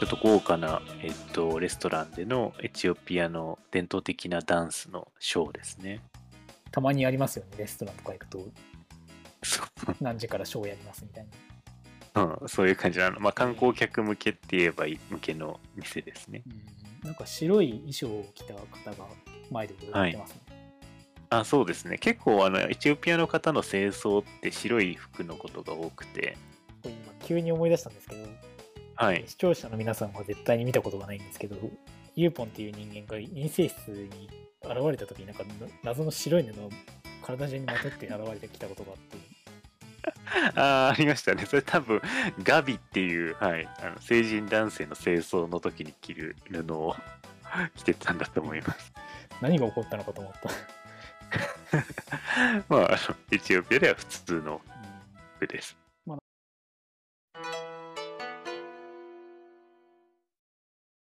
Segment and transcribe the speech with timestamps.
[0.00, 6.00] ちょっと豪華な、えっと、レストランでのエチオピアの伝統的なダンスのショーですね。
[6.72, 8.48] たまにありますよね、レストランとか行くと、
[10.00, 11.26] 何時からショーやりますみたい
[12.14, 12.22] な。
[12.40, 13.20] うん、そういう感じなの。
[13.20, 16.42] まあ、観光客向けって言えばいい向けの店ですね。
[17.02, 19.06] うん、なんか白い衣装を着た方が
[19.50, 20.40] 前で踊ってますね。
[21.30, 21.98] あそうですね。
[21.98, 26.36] 結構あの、エチオピアの方の清掃って白い服のことが多くて、
[26.84, 28.23] 今急に思い出したんですけど、
[28.96, 29.24] はい。
[29.26, 31.56] 視聴者の皆さんは絶対に見たことがないんですけど、
[32.14, 34.30] ユーポンっていう人間が陰性室に
[34.62, 35.44] 現れた時になんか
[35.82, 36.70] 謎の白い布を
[37.22, 39.16] 体中にまとって現れてきたことがあって、
[40.60, 41.46] あーありましたね。
[41.46, 42.00] それ多分、
[42.42, 46.94] ガビっていう、はい、あの成人男性の清掃の時に着る布を
[47.76, 48.92] 着てたんだと思います。
[49.40, 50.50] 何が起こったのかと思った。
[52.68, 54.60] まあ、あのエチオピアでは普通の
[55.36, 55.76] 服です。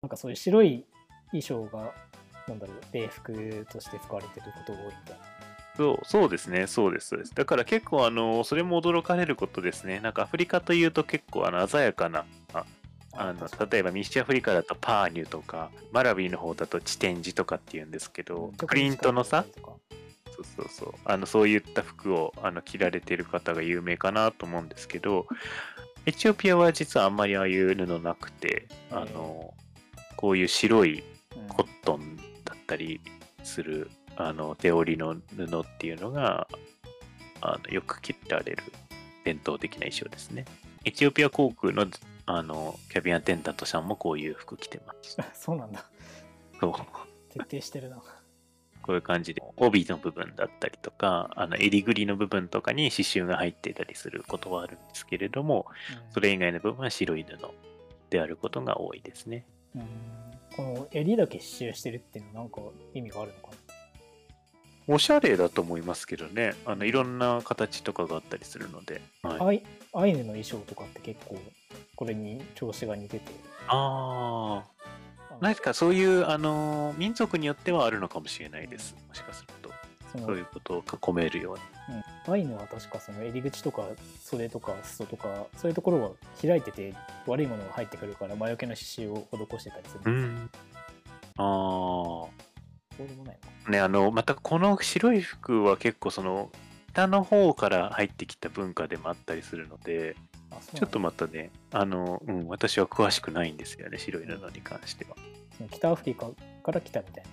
[0.08, 0.86] なんかそういう白い
[1.32, 1.92] 衣装が、
[2.48, 5.24] なんだろう、礼服として使われてることが多いみたいな。
[5.76, 7.34] そうそうですね、そうです、そうです。
[7.34, 10.00] だから結構、あの、それも驚かれることですね。
[10.00, 12.64] なんかアフリカというと結構、あの、鮮やかな、あ
[13.12, 19.44] あの例えば西アフリカだとパーニュとか、マラビーの方だとチテンジとかっていうんですけど、プリントのさ、
[20.30, 25.26] そうそうそう、あのそういった服をあの着られてる方が有名かなと思うんですけど、
[26.08, 29.52] エチオピアは実はあんまりああいう布なくて、あの、
[30.18, 31.04] こういう白い
[31.36, 33.00] うんコットンだったり
[33.44, 36.48] するあの手織りの布っていうのが
[37.40, 38.64] あのよく着られる
[39.24, 40.44] 伝統的な衣装ですね。
[40.84, 41.86] エチオピア航空の
[42.26, 45.16] あのキャビンアテンダントさんもこういう服着てます。
[45.34, 45.88] そうなんだ。
[46.60, 46.74] そう
[47.30, 48.02] 徹底してるな。
[48.82, 55.66] こういう感じで帯の部分だったりとかあの襟ぐりの部分とかに刺繍が入っていたりすることはあるんですけれども
[56.06, 57.38] うんそれ以外の部分は白い布
[58.10, 59.46] であることが多いですね。
[59.76, 59.82] うん
[60.56, 62.60] この襟だけ刺繍してるっていうのはなんか
[62.92, 63.54] 意味があるのか
[64.88, 64.94] な？
[64.94, 69.00] おしゃれだと思いますけどねあのいろんな形とかがあったりするので。
[69.22, 69.62] はいアイ
[69.94, 71.38] アイヌの衣装とかって結構
[71.96, 73.32] これに調子が似てて
[73.68, 78.94] ああ、何かそういう、あのー民族によってはあるのかもしれないです。
[79.08, 79.70] もしかすると。
[80.12, 81.96] そのそういうことを囲めるように。
[81.96, 83.84] うんアイヌは確かその襟口とか
[84.20, 86.10] 袖とか裾とかそういうところは
[86.42, 86.92] 開いてて
[87.26, 90.50] 悪いものが入ってくるから魔除けの刺繍を施してたりするんですん。
[91.38, 92.28] あ
[92.98, 93.70] そうでもないのあ。
[93.70, 96.50] ね、あの、またこの白い服は結構その、
[96.92, 100.16] 北の方から入ってきた文化でもあったりするので、
[100.74, 105.16] ちょっとまたね、あの、うん、私は詳しくないんですよね、白い布に関しては。
[105.70, 106.28] 北アフリカ
[106.62, 107.24] から来たみたい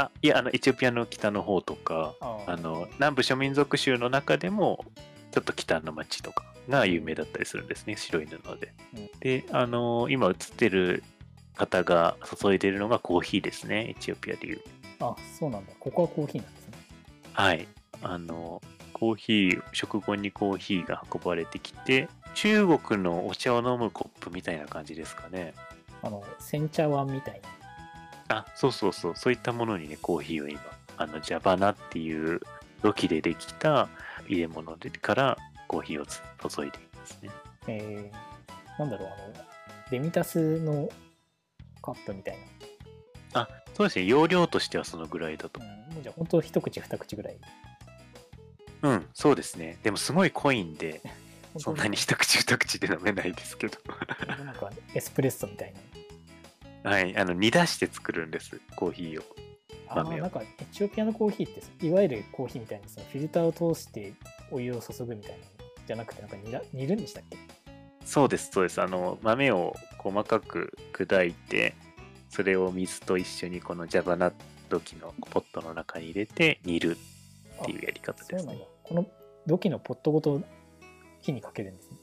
[0.00, 2.14] あ、いや、あの、エチオピアの北の方とか、
[2.46, 4.84] あの、南部諸民族州の中でも、
[5.30, 8.72] ちょっと北の町とかが有名だったりするんですね、白い布で。
[8.96, 11.02] うんで、あの今映ってる
[11.56, 14.60] 方が注いでるのがコーヒーですね、エチオピアでいう。
[15.00, 16.78] あそうなんだここはコーヒーなんですね
[17.32, 17.68] はい。
[18.02, 18.62] あの、
[18.92, 25.54] コーヒー、食後にコーヒーが運ばれてきて、中国のお茶を飲むコップみたいな感じですかね。
[26.02, 27.59] あの煎茶碗みたいな
[28.30, 30.60] あ、そうそうそう、そういったものにね、コーヒーを今、
[30.96, 32.40] あの、ジャバナっていう
[32.82, 33.88] 土器でできた
[34.28, 35.36] 入れ物でから
[35.66, 37.30] コーヒーをつ注いでいますね。
[37.66, 39.44] えー、なんだろうあの
[39.90, 40.88] デミタスの
[41.82, 42.38] カップみたい
[43.34, 45.66] あ、そうですね、容量としてはそのぐらいだとな、。
[45.96, 47.36] うん、じゃあ本当一口二口ぐらい
[48.82, 49.78] うん、そうですね。
[49.82, 51.00] でもすごい濃いんで、
[51.58, 53.78] そんなに一口二口で飲めないですけど。
[54.44, 55.80] なんかエスプレッソみたいな
[56.82, 59.24] はい、あの、煮出して作るんです、コーヒーを。
[59.92, 64.12] あなんかエチオピアのコーヒーっていわゆるコーヒーみたいにそのフィルターを通して
[64.52, 65.42] お湯を注ぐみたいなの
[65.84, 67.36] じゃなくてなんか煮ら煮るんでしたっけ？
[68.04, 68.80] そうです、そうです。
[68.80, 71.74] あの、豆を細かく砕いて、
[72.28, 74.32] それを水と一緒にこのジャバナ
[74.68, 76.96] 土器のポットの中に入れて煮る
[77.60, 78.58] っていうやり方ですね。
[78.84, 79.06] この
[79.46, 80.40] 土器のポットごと
[81.20, 81.96] 火にかけるんですね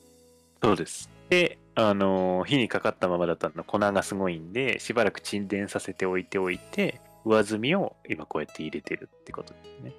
[0.62, 1.10] そうです。
[1.30, 9.94] で、あの、火にかかったままだと粉がすごいんで、しばらく沈殿させておいておいて、上澄みを今こうやって入れてるってことですね。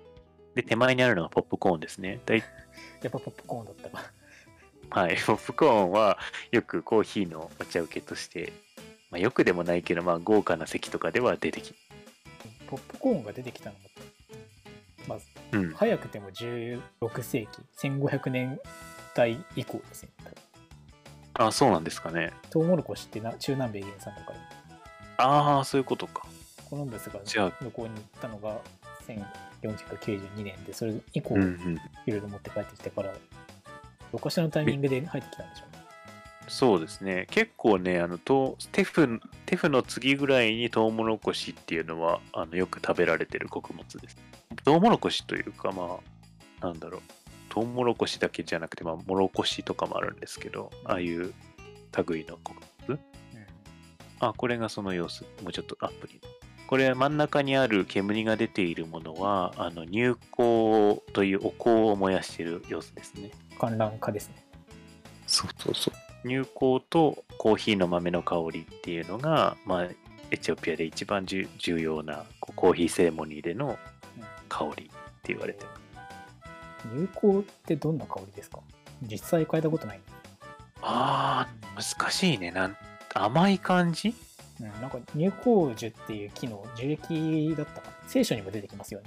[0.56, 2.20] で、手前にあるのがポップコーンですね。
[2.26, 2.44] だいや
[3.08, 4.10] っぱポップコーンだったか
[4.90, 6.18] はい、ポップコーンは
[6.50, 8.52] よくコーヒーのお茶受けとして、
[9.12, 11.76] まあ、よくでもないけど、まあ、豪華な席とかでは出てき
[12.66, 13.80] ポップコーンが出てきたのも、
[15.06, 15.18] まあ、
[15.52, 15.72] うん。
[15.74, 16.80] 早くても16
[17.22, 17.48] 世紀
[17.88, 18.60] 1500年
[19.14, 20.08] 代以降ですね
[21.38, 22.32] あ、そうなんですかね。
[22.50, 24.38] トウモロコシってな中南米原産だから
[25.24, 26.26] ああ、そういうことか。
[26.68, 28.60] コロンブスがじゃあ向こうに行ったのが
[29.62, 31.80] 1492年でそれ以降うんうん。
[32.06, 33.14] いろいろ持って帰ってきてから
[34.12, 35.78] どっかしらのタイミングで入ってきたんでしょうね
[36.48, 37.26] そうですね。
[37.30, 44.16] 結構ね、あのとテフテフの次ぐらいにトウモロコシっていうのはあのよく食べられてる穀物です。
[44.64, 45.98] トウモロコシというか、ま
[46.62, 47.02] あ、なんだろう。
[47.58, 51.34] トウモロコシだけじゃなくて、まあ、モロコシとかもあるんですけど、ああいう
[52.06, 53.00] 類の穀物。
[54.20, 55.24] あ、これがその様子。
[55.42, 56.20] もうちょっとアップに。
[56.68, 63.32] これ真ん中にある煙が出ているものは、あの乳香というお香を燃やしている様子ですね。
[63.58, 64.46] 観覧化ですね。
[65.26, 66.28] そうそうそう。
[66.28, 69.88] 乳香とコーヒーの豆の香りっていうのが、まあ、
[70.30, 71.48] エチオピアで一番重
[71.80, 73.76] 要なこうコーヒーセレモニーでの
[74.48, 74.86] 香りっ
[75.22, 75.77] て言われてる。
[76.94, 78.60] 乳香ってどんな香りですか？
[79.02, 80.00] 実際変えたことない。
[80.82, 82.50] ああ、難しいね。
[82.50, 82.76] なん
[83.14, 84.14] 甘い感じ？
[84.60, 87.96] うん、なんか乳香樹っていう木の樹液だったかな。
[88.06, 89.06] 聖書にも出てきますよね。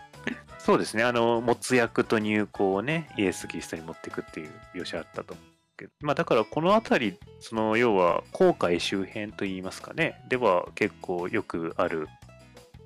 [0.58, 1.02] そうですね。
[1.02, 5.92] あの、持つ薬と乳香をね、イエス・キリストに持っていくっていう描写あったと思うけど。
[6.00, 10.22] まあだからこの辺り、その要は航海周辺といいますかね。
[10.28, 12.08] では結構よくある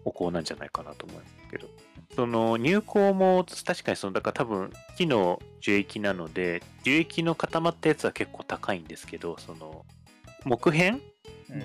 [0.05, 1.69] お香なんじゃないかなと思うんですけど。
[2.15, 9.85] その乳香も確かにそのだから多分木の樹液なので樹液の固まったやつは結構高いんですけどその
[10.45, 10.99] 木片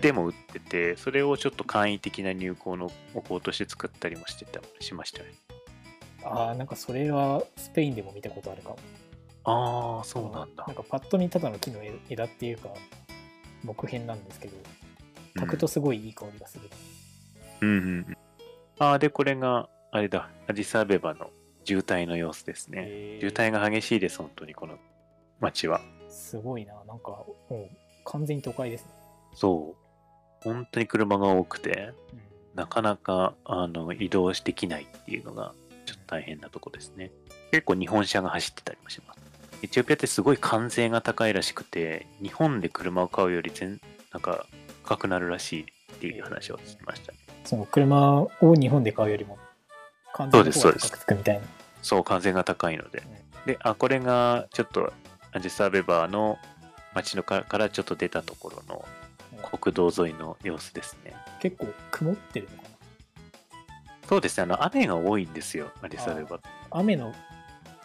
[0.01, 5.33] でも売ってて、それをちょっと簡易的な入香のお香として作ったりもしてたしましたね。
[6.24, 8.77] ああ、なんかそれはスペインでも見たことあるかも。
[9.45, 10.75] ああ、そうなんだなん。
[10.75, 12.69] かパッと見ただの木の枝っていうか、
[13.63, 14.57] 木片なんですけど、
[15.36, 16.69] 炊くとすごいいい香りがする。
[17.62, 18.18] うんうんうん。
[18.80, 21.30] ああ、で、これが、あれだ、アディサアベバの
[21.65, 23.18] 渋滞の様子ですね。
[23.19, 24.77] 渋滞が激しいです、本当に、この
[25.39, 25.81] 街は。
[26.09, 26.74] すごいな。
[26.88, 27.69] なんかもう
[28.06, 28.91] 完全に都会ですね。
[29.36, 30.44] そう。
[30.44, 35.53] 本当に車が多くて、うんなかなかあの移動できないっていうのが
[35.86, 37.12] ちょっと大変なとこですね。
[37.51, 39.19] 結構日本車が走ってたりもします。
[39.62, 43.80] エチオピアってすごい関税が高いらしくて、日本で車を買うより全
[44.12, 44.45] なんか
[44.83, 45.63] 高くなるらしい
[45.94, 47.18] っていう話を聞きましたね。
[47.45, 49.38] その車を日本で買うよりも、
[50.19, 51.42] 完全に高くつくみたいな。
[51.81, 53.04] そう、関税が高いので。
[53.45, 54.92] で、あ、これがちょっと
[55.31, 56.38] アジェスアベバーの
[56.94, 58.86] 街のかからちょっと出たところの
[59.57, 61.16] 国道沿いの様子ですね。
[61.39, 62.69] 結構曇ってるのかな。
[64.10, 66.42] そうですね、あの雨が多いんですよ、アディスアベバー。
[66.72, 67.13] 雨の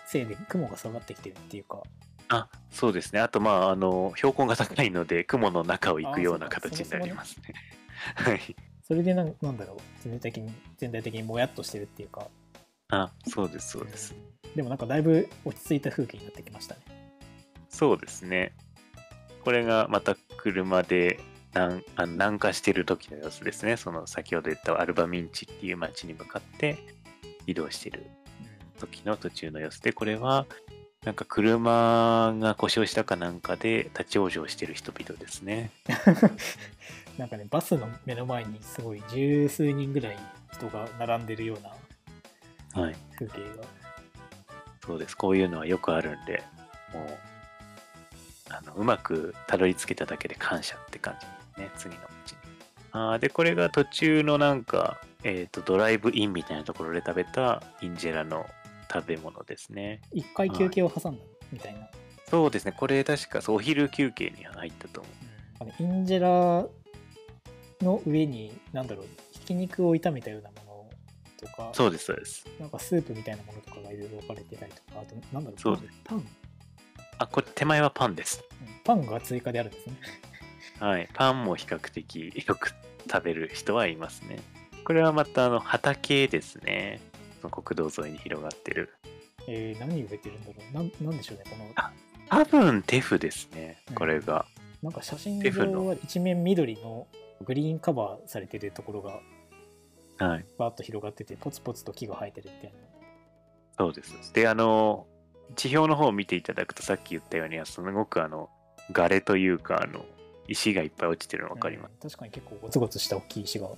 [0.07, 1.83] せいで雲が下がってきてるっていうか、
[2.29, 3.21] あ、そうですね。
[3.21, 7.55] あと、まあ、あの、標高が高いので、雲の中を行くような形になりますね。
[8.17, 8.57] はい。
[8.87, 12.29] それでなんなんだろう全体的に、全体的にもやっとしてるっていうか、
[12.91, 14.15] あ、そうです、そうです。
[14.55, 16.83] でもなんかだいぶ落ち着いた風景になってきましたね。
[17.71, 18.53] そうですね。
[19.43, 21.19] これがまた車で
[21.55, 23.79] 南あの南下してる時の様子ですね。
[23.79, 26.79] その先ほど言ったアルバミンチっていう街に向かって
[27.47, 28.05] 移動してる
[28.79, 30.47] 時の途中の様子で、これは
[31.07, 35.71] なんか車が故障したかなんかで立ち往生してる人々ですね。
[37.19, 40.19] なんかね、バスの目の前にすごい十数人ぐらい
[40.53, 41.61] 人が並んでるよう
[42.77, 42.97] なはい。
[43.17, 43.65] 風景が。
[44.85, 45.17] そうです。
[45.17, 46.43] こういうのはよくあるんで、
[46.93, 47.07] もう、
[48.51, 51.27] あのうまくたどり着けただけで感謝って感じ
[51.63, 51.93] ですね。
[51.93, 52.39] 次のうちに。
[52.93, 58.45] あーで、これが途中のなんか、えっ、と、ドライブインみたいなところで食べたインジェラの
[58.93, 60.01] 食べ物ですね。
[60.13, 61.89] 一回休憩を挟んだみたいな。
[62.29, 62.73] そうですね。
[62.77, 65.13] これ確かそうお昼休憩に入ったと思う。
[65.61, 66.67] あのインジェラ
[67.85, 70.89] の上に、なんだろう、ひき肉を炒めたようなも
[71.41, 72.47] のとか、そうです、そうです。
[72.59, 76.27] なんかスープみたいなものとかがいろいろ置かれてたりとか、あと、なんだろう、そうパン、うん
[77.19, 78.45] あ、これ手前はパンです。
[78.85, 79.95] パンが追加であるんですね。
[80.81, 81.09] はい。
[81.15, 82.73] パンも比較的よく
[83.11, 84.39] 食べる人はいますね。
[84.85, 87.01] これはまたあの畑ですね。
[87.41, 88.95] その国道沿いに広がってる。
[89.47, 91.93] えー、何植えてるんだろうなんなんでしょうね、この、あ
[92.31, 93.95] 多分テフですねうん。
[93.95, 94.47] これが。
[94.83, 97.07] なんか写真上は一面緑の
[97.45, 99.21] グリーンカバーされてるところが
[100.19, 100.45] はい。
[100.59, 102.77] バーッと広がってて、ポツポツと木が生えてるみたいな。
[103.79, 104.33] そうです。
[104.33, 105.07] で、あの、
[105.57, 108.49] 地表の方を見ていただくと、さっき言ったように、すごくあの、
[108.93, 110.05] ガレというか、あの、
[110.47, 111.93] 石がいっぱい落ちてるの分かります。
[112.03, 113.69] うん確かに結構ゴツゴツした大きい石が。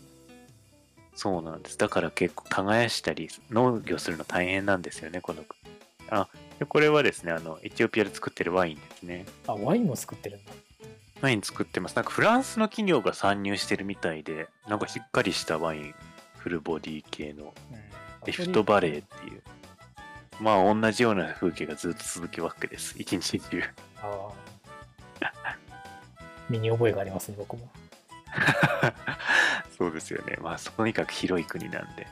[1.15, 1.79] そうなんです。
[1.79, 5.75] だから結構耕したり、農業するの大変なんですよね、この国。
[6.11, 9.25] あ、でこれはですね、あの、エチオピアで作ってるワインですね。
[9.47, 10.53] あ、ワインも作ってるんだ。
[11.23, 11.97] ワイン作ってます。
[11.97, 15.95] なんかフランスの企業が参入してるみたいで、なんかしっかりしたワイン、
[16.37, 17.87] フルボディ系のうん
[18.27, 19.43] リフトバレーっていう。
[20.41, 22.95] まあ同じような風景がずっと続くわけです。
[22.99, 23.63] 一日中。
[24.03, 24.29] あ
[25.23, 25.57] あ。
[26.49, 27.69] 身に覚えがありますね、僕も。
[29.79, 30.37] そうですよね。
[30.41, 32.07] まあとにかく広い国なんで。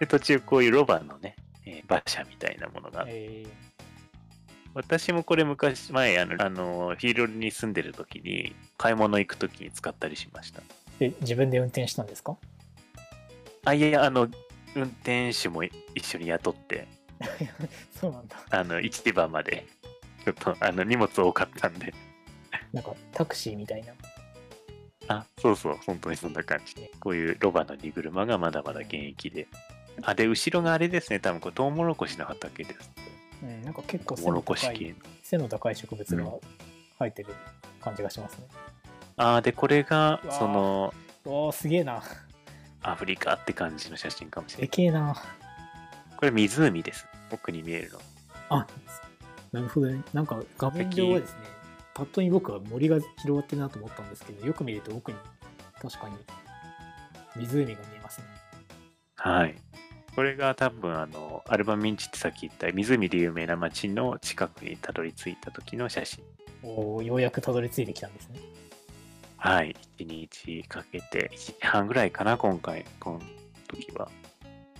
[0.00, 3.06] で、途中こういうロバのね、えー馬車みたいなものが
[4.76, 10.60] 私もこれ昔、前、あの、あのフィールドに住んでる時に、買い物行く時に使ったりしました。
[10.98, 12.36] で、自分で運転したんですか？
[13.64, 14.28] あ、いやいや、あの、
[14.74, 16.86] 運転手も一緒に雇って、
[17.98, 18.36] そうなんだ。
[18.50, 19.64] あの、市場まで、
[20.24, 21.94] ちょっと、あの、荷物多かったんで。
[22.74, 23.94] なんかタクシーみたいな。
[25.08, 26.90] あ、そうそう、本当にそんな感じで。
[27.00, 29.46] こういうロバの荷車がまだまだ現役で。
[30.02, 32.90] あ、で、後ろがあれですね、多分これ、トウモロコシの畑です。
[33.42, 34.96] うん、なんか結構背の高い。
[35.22, 36.24] 背の高い植物が
[36.98, 37.34] 生えてる
[37.80, 38.46] 感じがしますね。
[39.16, 42.02] あーで、これがその、おー、すげえな。
[42.82, 44.68] アフリカって感じの写真かもしれない。
[44.68, 45.16] でけえな。
[46.16, 47.06] これ湖です。
[47.32, 47.98] 奥に見えるの。
[48.48, 48.66] あ、
[49.52, 50.02] なるほどね。
[50.12, 51.38] なんか画面上はですね、
[51.94, 55.18] パッと見僕は森が広がってるなと思ったんですけど、よく見ると奥に
[55.80, 56.16] 確かに
[57.36, 58.26] 湖が見えますね。
[59.16, 59.56] はい。
[60.16, 66.24] これが多分、あの、アルバミンチってさっき言った湖で有名な町の近くにたどり着いた時の写真。
[66.62, 68.40] おーようやくたどり着いてきたんですね。
[69.36, 69.76] はい。
[69.98, 73.20] 1日かけて、1時半ぐらいかな、今回、この
[73.68, 74.08] 時は。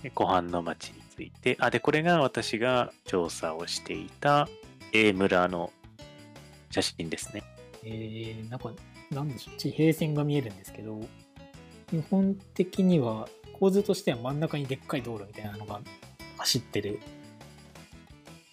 [0.01, 1.55] で湖畔の町について。
[1.59, 4.49] あ、で、これが私が調査をしていた
[4.91, 5.71] A 村の
[6.71, 7.43] 写真ですね。
[7.83, 8.73] えー、なんか、
[9.11, 10.99] なんでしょう、地平線が見えるんですけど、
[11.91, 15.81] 基本的には構図としては真ん中にでっかい道路みたいなのが
[16.37, 16.99] 走ってる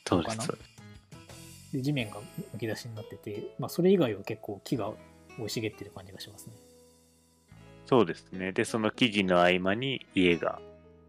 [0.07, 0.39] そうです。
[0.39, 0.53] です
[1.73, 2.21] で地面が
[2.53, 4.93] むき出しになってて、まあ、それ以外は結構木が
[5.37, 6.53] 生い茂ってる感じがしますね。
[7.87, 8.53] そうですね。
[8.53, 10.61] で、その木々の合間に家が、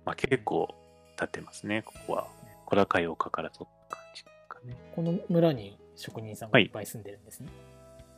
[0.05, 0.73] まあ、結構
[1.17, 2.27] 建ってますね、ここは。
[2.65, 4.75] 小高い丘から撮った感じですかね。
[4.95, 7.47] この村に職人さんがいっぱい住んでるんですね。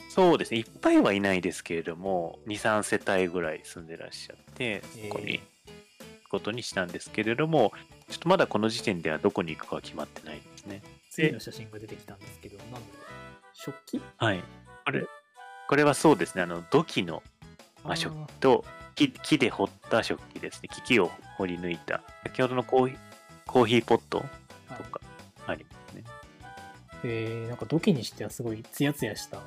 [0.10, 0.60] そうですね。
[0.60, 5.42] いっぱいはいないですけれども、2、3世帯ぐらい住んでらっしゃって、そこに
[6.28, 7.72] ことにしたんですけれども、
[8.10, 10.82] ちょっとまだこの時点ではどこに行くかは決まってないんですね。
[11.10, 12.88] 次の写真が出てきたんですけど、なんだろう
[13.54, 14.02] 食器？
[14.18, 14.44] はい。
[14.86, 15.06] これ、
[15.68, 16.44] これはそうですね。
[16.44, 17.24] あの、土器の、
[17.84, 18.66] まあ、食器と
[18.96, 20.70] 木、木で掘った食器ですね。
[20.86, 22.04] 木を掘り抜いた。
[22.24, 22.98] 先ほどのコーヒー
[23.48, 24.28] コーヒーポットはい
[24.78, 25.02] とか
[25.48, 26.04] ありますね。
[27.04, 29.40] えー、なんか土器にしてはすごいツヤツヤした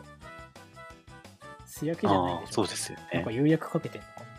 [1.66, 4.29] 素焼きじゃないでしょあーそうですよねなんか釉薬かけてんのか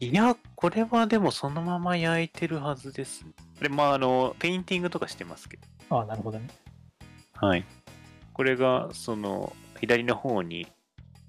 [0.00, 3.32] いや、これはでもそのまま焼いてるはずですね。
[3.58, 5.62] これ、まあ、あの、ペインティングとかしてますけど。
[5.90, 6.48] ああなるほどね
[7.34, 7.64] はい。
[8.32, 10.66] これが、その、左の方に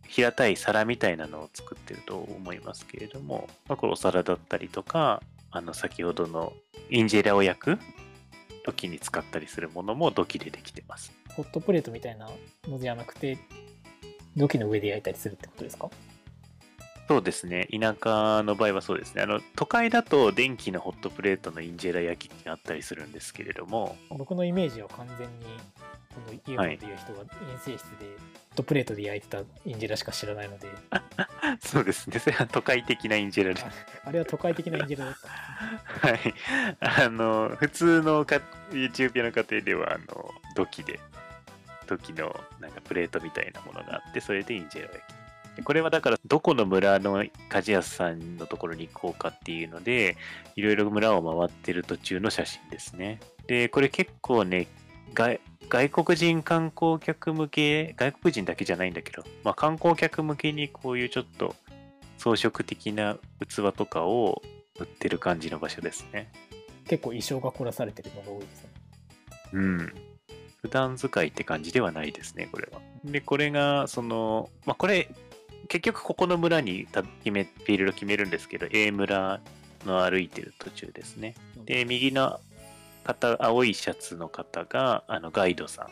[0.07, 6.53] 平たい皿みたいなのを作ってると思いますけれども、まあ、これお皿だったりとか、あの、先ほどの
[6.89, 7.79] インジェラを焼く
[8.63, 11.11] 時に使ったりするものも土器でできてます。
[11.35, 12.29] ホットプレートみたいな
[12.67, 13.37] のじゃなくて
[14.37, 15.89] 土器の上で焼いたりするってことですか？
[17.11, 17.67] そうですね。
[17.77, 19.21] 田舎の場合はそうですね。
[19.21, 25.45] あの、都会だと電気のホットプレートのインジェラ焼きってあったりするんですけれども、僕のイメージは完全に
[26.15, 30.69] このイエという人が遠征室でホットプレートで焼いてたインジェラしか知らないので
[31.59, 32.17] そうですね。
[32.17, 33.65] それは都会的なインジェラです。
[33.65, 33.71] あ
[34.05, 35.15] あれは都会的なインジェラだっ
[35.99, 36.33] たはい。
[36.79, 38.39] あの、普通のか
[38.73, 41.01] エチオピアの家庭では、あの、土器で、
[41.87, 45.20] 土器のなんかプレートみたいなものがあって、それでインジェラ焼き。
[45.55, 50.17] でこれはだから、どこの村の鍛冶屋さんのところに行こうかっていうので、
[50.55, 53.19] いろいろ村を回ってる途中の写真ですね。
[53.47, 54.67] で、これ結構ね、
[55.13, 55.41] 外
[55.71, 61.55] 外国人観光客向け、外国人だけじゃないんだけど、まあ、観光客向けにこういうちょっと
[62.17, 64.41] 装飾的な器とかを
[64.79, 66.29] 売ってる感じの場所ですね。
[66.89, 68.69] 結構衣装が凝らされてるのが多いですね
[69.53, 69.93] うん。
[70.61, 72.81] 普段使いって感じではないですね、これは。
[73.05, 75.07] で、これが、その、まあ、これ、
[75.71, 79.39] 結局ここの村にた決め、フィールド決めるんですけど、A 村
[79.85, 81.33] の歩いてる途中ですね。
[81.65, 82.41] で、右の
[83.05, 85.87] 方、青いシャツの方が、あの、ガイドさん。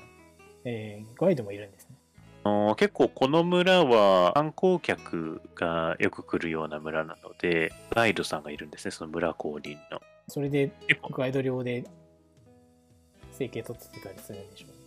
[0.66, 1.96] えーガイドもいるんですね
[2.44, 10.02] あの結構この村は観光客がよく来るような村なので、ガイドさんがいるんですね、その村公認の。
[10.28, 11.86] それで結構ガイド料で
[13.32, 14.79] 生計取ってたりするんでしょう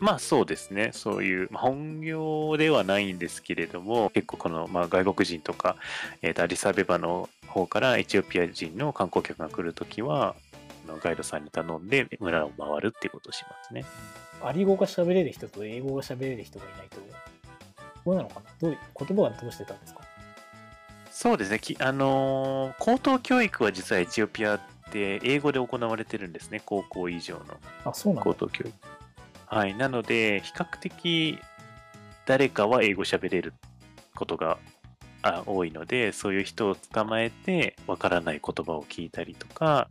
[0.00, 5.76] まあそうですね、そういう、まあ本業ではないんですけれども、結構この、まあ、外国人とか、
[6.22, 10.34] えーとアディサベバの方からエチオピア人の観光客が来るときは、
[10.88, 13.84] あのガイドさんに頼んで村を回るっていうことをしますね。
[14.42, 16.96] アリ語が喋れる人と英語が喋れる人がいないと
[18.06, 18.50] どうなのかな？
[18.58, 20.00] どう言葉はどうしてたんですか？
[21.10, 27.44] そうですね、きあのー高等教育は実はエチオピアって英語で行われてるんですね、高校以上の。
[27.84, 28.72] あそうな高等教育。
[29.50, 29.74] はい。
[29.74, 31.38] なので、比較的
[32.24, 33.52] 誰かは英語喋れる
[34.14, 34.58] ことが
[35.22, 39.88] あ多いので、そういう人を捕まえて、わからない言葉を聞いたりとか、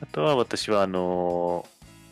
[0.00, 1.66] あとは私は、あの、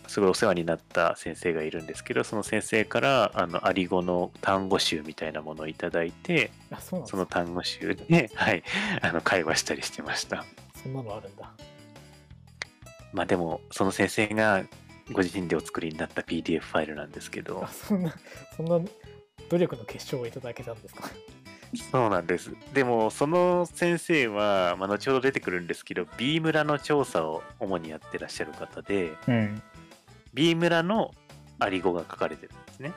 [0.06, 8.62] すごいお世話になった先生がいるんですけど、その先生から、あの、アリ語の単語集みたいなものをいただいて、あ、そその単語集で、 はい、
[9.00, 10.44] あの、会話したりしてました。
[10.82, 11.50] そんなのあるんだ。
[13.14, 14.62] まあでも、その先生が
[15.12, 18.14] ご自身でお作りになった PDF ファイルなんですけどあ、、そんな、
[18.56, 18.80] そんな
[19.48, 21.04] 努力の結晶をいただけたんですか？
[21.90, 22.52] そうなんです。
[22.72, 29.62] でも、その先生は、まあ、後ほど出てくるんですけど、B 村の調査を主にやってらっしゃる方で、うん。
[30.32, 31.12] B 村の
[31.58, 32.92] アリ語が書かれてるんですね。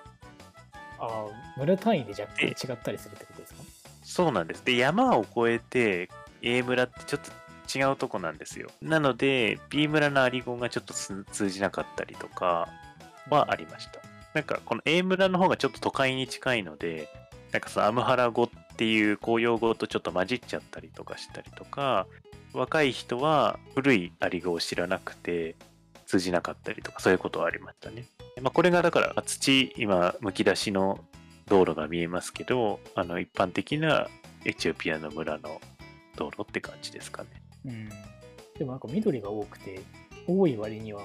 [1.00, 1.26] ああ、
[1.58, 3.62] 村単位で若干違ったりするってことですか？
[4.04, 4.64] そうなんです。
[4.64, 6.10] で、山を越えて
[6.42, 7.32] A 村ってちょっと
[7.74, 8.70] 違うとこなんですよ。
[8.82, 12.68] なので、B 村のアリ語がちょっと通じなかったりとか
[13.30, 14.00] はありました。
[14.34, 17.10] なんか、この A 村の方がちょっと都会に近いので、
[17.52, 22.08] なんかそのアムハラ語っていう公用語とちょっと混じっちゃったりとかしたりとか、
[22.54, 25.56] 若い人は古いアリ語を知らなくて
[26.06, 28.06] 通じなかったりとか、そういうことはありましたね。
[28.42, 31.04] まあ、これがだから土、今、むき出しの
[31.48, 34.08] 道路が見えますけど、あの一般的な
[34.46, 35.60] エチオピアの村の
[36.16, 37.30] 道路って感じですかね。
[37.66, 37.90] うん。
[38.58, 39.80] でもなんか緑が多くて、
[40.28, 41.02] 多い割には、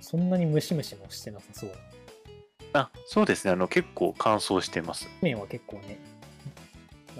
[0.00, 1.70] そんなにムシムシもしてなさそう
[2.72, 2.80] な。
[2.80, 3.52] あ、そうですね。
[3.52, 5.08] あの結構乾燥してます。
[5.22, 5.98] 面は結構ね、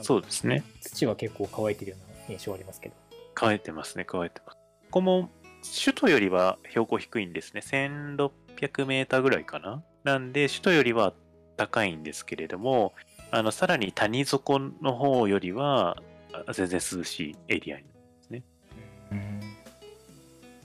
[0.02, 0.62] そうですね。
[0.80, 2.94] 土は結構乾いてるような印象ありますけど。
[3.34, 4.56] 乾いてますね、乾いてます。
[4.56, 5.30] ここも
[5.62, 7.60] 首都よりは標高低いんですね。
[7.60, 9.82] 1600メーターぐらいかな。
[10.04, 11.12] なんで、首都よりは
[11.56, 12.94] 高いんですけれども、
[13.30, 15.96] あの、さらに谷底の方よりは
[16.46, 17.84] あ全然涼しいエリアに。
[19.12, 19.40] うん。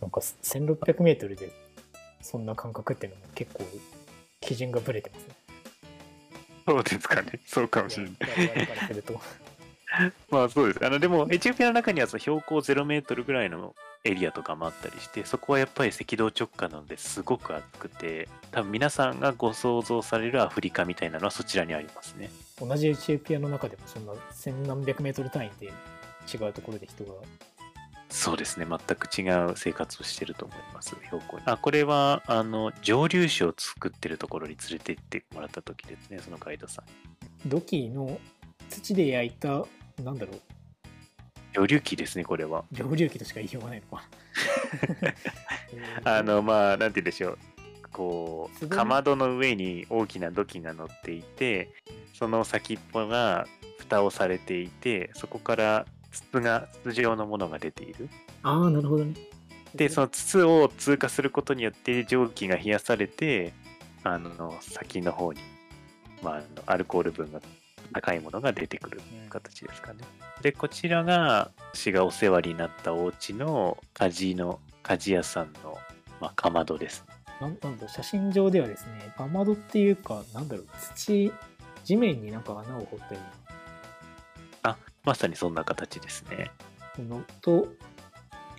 [0.02, 1.52] なんか1600メートルで
[2.22, 3.66] そんな感覚っていうのも結構
[4.40, 5.36] 基準がブレてますね。
[6.66, 7.40] そうですかね。
[7.46, 8.14] そうかもしれない。
[10.30, 10.86] まあそうです。
[10.86, 22.30] あの、でも、エチオピアの中にはその標高0メートルぐらいのエリアとかもあったりして、そこはやっぱり赤道直下なのですごく暑くて、多分皆さんがご想像されるアフリカみたいなのはそちらにありますね。
[22.60, 25.68] 同じエチオピアの中でもそんな千何百メートル単位で
[26.32, 27.12] 違うところで人が
[28.12, 28.68] そうですね。
[28.68, 30.90] 全く違う生活をしてると思います。
[31.06, 31.44] 標高に。
[31.46, 37.50] あ、これは、あの、蒸留酒を作ってるところに連れて行ってもらった時ですね、そのガイドさん。
[37.50, 38.20] 土器の
[38.70, 39.66] 土で焼いた
[40.04, 40.42] なんだろう
[41.54, 42.66] 蒸留機ですね、これは。
[42.72, 44.04] 蒸留機としか言いようがないのか
[46.04, 47.38] な あの、まあ、なんて言うんでしょう。
[47.92, 51.70] こう、かまどの上に大きな土器が乗っていて、
[52.14, 53.48] その先っぽが
[53.80, 58.10] 蓋をされていて、そこから筒が、筒状のものが出ている。
[58.44, 59.14] ああなるほどね
[59.76, 63.54] で、その筒を通過することによって蒸気が冷やされて、
[64.04, 65.40] あの、先の方に、
[66.22, 67.40] まあ、アルコール分が
[67.94, 70.00] 高いものが出てくる形ですかね。
[70.42, 75.78] で、こちらが、私がお世話になったお家の鍛冶の、鍛冶屋さんの、
[76.20, 77.06] まあ、かまどです。
[77.40, 81.32] なんなんだ写真上ではですねかまどっていうかなんだろう土
[81.84, 83.20] 地面になんか穴を掘ったり
[85.04, 86.52] まさにそんな形ですね。
[86.98, 87.68] のと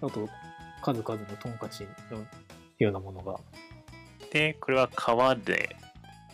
[0.02, 0.28] あと
[0.82, 2.18] 数々のトンカチの
[2.78, 3.38] ようなものが
[4.32, 5.76] で、これは革で、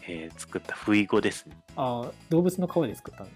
[0.06, 1.56] えー作った不意語ですね。
[1.76, 3.30] ああ動物の皮で作ったの？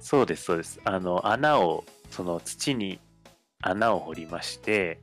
[0.00, 0.80] そうです、そうです。
[0.84, 2.98] あの、穴を、その土に
[3.62, 5.00] 穴を掘りまして、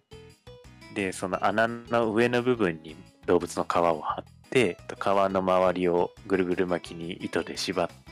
[0.96, 8.05] で、その穴の上の部分に動物の皮を貼って、皮の周りをぐるぐる巻きに糸で縛って、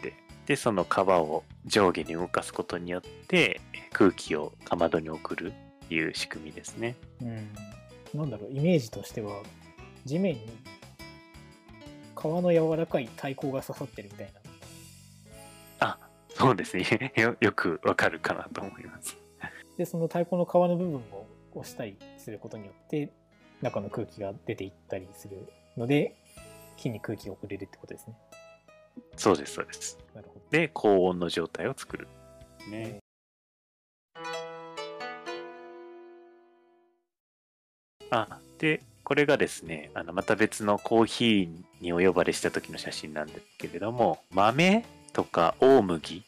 [0.45, 5.53] で、その皮を上下に動かすことによって、空気をかまどに送る
[5.85, 6.95] っていう仕組みですね。
[7.21, 7.53] うん
[8.13, 9.41] なんだろうイメージとしては
[10.05, 10.41] 地面に
[12.15, 14.31] 皮の柔らかい太鼓が刺さってるみたい
[15.79, 15.97] なあ、
[16.29, 17.11] そうですね。
[17.17, 19.17] よよくわかるかなと思います。
[19.77, 23.11] でその太鼓の皮の部分を押したりすることによって
[23.61, 26.15] 中の空気が出ていったりするので
[26.77, 28.15] 木に空気が送れるってことですね
[29.15, 29.97] そうです、そうです。
[30.13, 32.07] なるほどで、高温の状態を作る。
[32.69, 32.99] ね。
[38.09, 46.23] あ、で、これがですね、あのまた別のコーヒーにお呼ばれした時の写真なんですけれども、豆とか大麦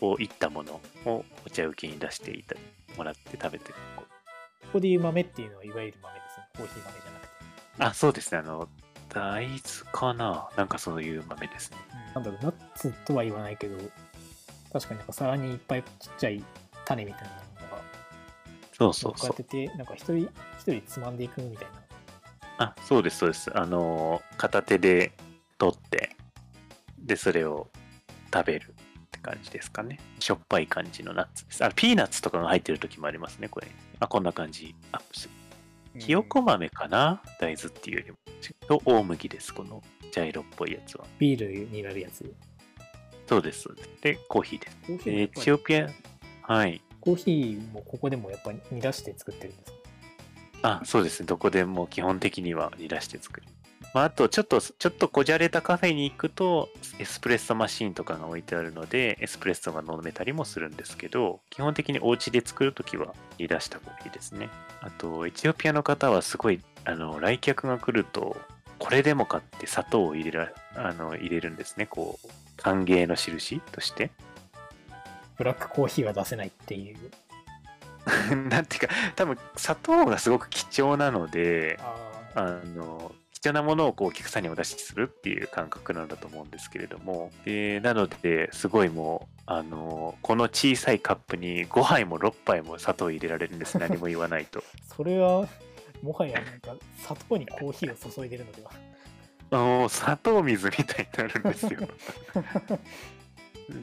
[0.00, 2.56] をいったものをお茶受けに出していた
[2.96, 3.74] もらって食べてる。
[3.96, 4.04] こ
[4.74, 7.28] こでいう豆っていうのはいわゆる豆ですねコーヒー豆じゃなくて、
[7.78, 8.38] あ、そうですね。
[8.38, 8.68] あの、
[9.12, 9.60] 大豆
[9.92, 10.48] かな？
[10.56, 11.76] なんかそういう豆ですね。
[12.14, 13.76] なんだろうナッツとは言わないけど
[14.72, 16.44] 確かになんか皿にいっぱいちっちゃい
[16.84, 17.34] 種みたいなの
[17.76, 17.82] が
[18.72, 19.44] そうそうそう乗って。
[19.44, 20.30] てなんか一人一
[20.66, 23.56] 人つまんでいくみたいなあ、そうです、そうです。
[23.56, 25.12] あのー、片手で
[25.56, 26.14] 取って、
[26.98, 27.68] で、それを
[28.32, 28.74] 食べるっ
[29.10, 29.98] て感じですかね。
[30.18, 31.64] しょっぱい感じのナッツです。
[31.64, 33.68] あ、ピーナッツとかが入ってる時もありますね、これ。
[33.98, 34.74] あ、こんな感じ。
[34.92, 35.34] アップする。
[35.98, 37.22] ひよこ豆かな？
[37.40, 38.16] 大豆っていうよりも。
[38.66, 41.04] と大麦です、この茶色っぽいやつは。
[41.18, 42.32] ビールになるやつ？
[43.26, 43.68] そうです。
[44.00, 44.76] でコーヒーです。
[44.86, 45.88] コーヒーエチオピア、
[46.42, 46.80] はい。
[47.00, 49.78] コーヒーもここでもやっぱり煮出して作ってるんですか？
[50.62, 51.26] あ、そうですね。
[51.26, 53.46] どこでも基本的には煮出して作る。
[53.92, 64.48] まあ、あと、ちょっと、ちょっとこじゃれたカフェに行くと、エスプレッソマシーンとかが置いてあるので、エスプレッソが飲めたりもするんですけど、基本的にお家で作るときは煮出したコーヒーですね。
[64.80, 68.36] あと、エチオピアの方はすごい、あの、来客が来ると、
[68.78, 71.86] これでもかって砂糖を入れらあの入れるんですね。
[71.86, 74.10] こう、歓迎の印として。
[75.36, 76.96] ブラックコーヒーは出せないっていう。
[78.48, 82.42] なんていうか、多分砂糖がすごく貴重なので、ああ
[82.74, 93.78] の貴重なものをこうお客さんにお出しするっていう感覚なんだと思うんですけれどもでなのですごいもうあのこの小さいカップに5杯も6杯も砂糖入れられるんです。
[93.80, 94.62] 何も言わないと。
[94.94, 95.48] それは、
[96.02, 98.70] もはやなんか砂糖にコーヒーを注いでるのでは。
[99.50, 101.80] もう砂糖水みたいになるんですよ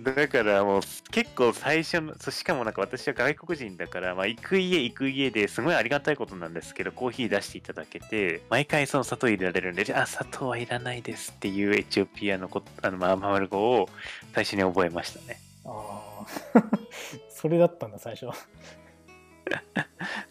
[0.03, 13.89] だからもう結構最初のそうしかもなんか私は外国人だから、まあ、行く家行く家ですごいありがたいことなんですけどコーヒー出していただけて毎回その砂糖入れられるんであ砂糖はいらないですっていうエチオピアのこあのマーマル語を
[14.33, 16.61] 最初に覚えましたねああ。
[17.29, 18.25] それだったんだ、最初。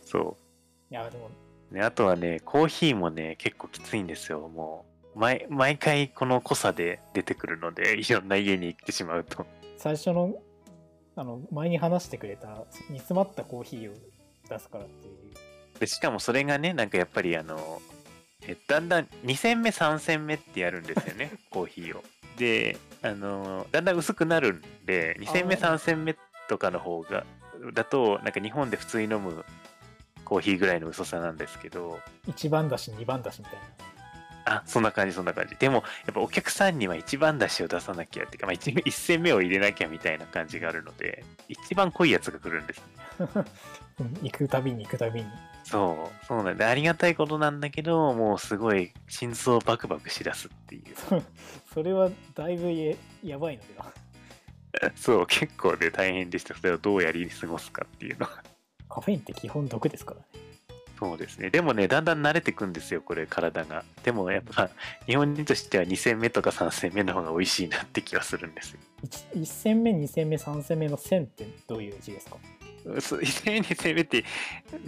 [0.03, 0.37] そ
[0.91, 1.31] いや、でも、
[1.71, 9.47] う、ね、あとはねコーヒーもね結構きついんですよもう毎毎回この濃さで出てくるので いろんな家に行ってしまうと
[9.79, 10.35] 最初の、
[11.17, 13.95] あの、前に話してくれた、煮詰まったコーヒーを
[14.49, 15.17] 出すからっていう。
[15.79, 17.83] でしかもそれがねなんかやっぱりあの
[18.41, 22.05] えだんだん2戦目3戦目ってやるんですよね コーヒーを
[22.39, 26.17] であのだんだん薄くなるんで2戦目あー3戦目
[26.49, 27.27] とかの方が
[27.75, 29.45] だとなんか日本で普通に飲む
[30.25, 33.86] コーヒーぐらいの薄さなんですけど1番だし、2番だしみたいな。
[34.47, 42.83] あそんな感じそんな感じでもやっぱお客さんには一番だしを出さなきゃっていうか、まあ、1, 一戦目を入れなきゃみたいな感じがあるので一番濃いやつが来るんです
[43.21, 43.45] うん
[44.23, 45.27] 行くたびに行くたびに。
[45.65, 50.85] そう、そうなんで、ありがたいことなんだけど、もうすごい心臓バクバクしだすっていう。
[51.75, 53.93] それはだいぶややばいのでは。
[54.95, 56.55] そう、結構ね、大変でした。
[56.55, 58.45] それをどうやり過ごすかっていうのは。
[58.89, 60.46] カフェインって基本毒ですからね。
[60.99, 61.51] そうですね。
[61.51, 63.85] でもね、だんだん慣れてくんですよ、これ、体が。
[64.03, 64.71] でもやっぱ、
[65.07, 68.79] 日本人としては2戦目とか3戦目の方が美味しいなって気はするんですよ。
[69.35, 72.37] 1, 戦目、2戦目、3戦目の戦ってどういう字ですか？
[73.01, 74.25] そう1戦目、2戦目って、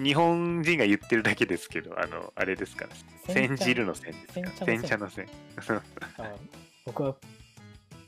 [0.02, 4.64] 日本人が言ってるだけですけど、あの、あれですから、煎じるの線ですか。
[4.64, 5.28] 煎茶の線。
[6.16, 6.34] あ
[6.86, 7.16] 僕は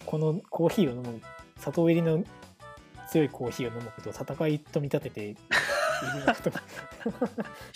[0.07, 1.21] このコーヒーを飲む
[1.59, 2.25] 砂糖入りの
[3.11, 5.37] 強いコーヒーを飲むことを戦いと見立てて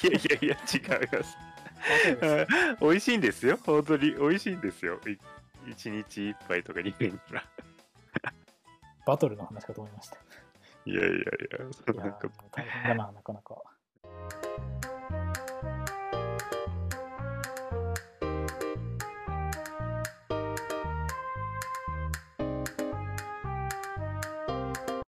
[0.03, 1.37] いやいやいや、違います。
[2.81, 3.59] 美味しいんですよ。
[3.65, 5.01] 本当に美味しいんですよ。
[5.07, 5.17] い
[5.71, 7.45] 一日一杯とか二杯ぐらい。
[9.07, 10.17] バトルの話かと思いました。
[10.87, 13.57] いやいやいや、いやーなんか大変だな、なかなか。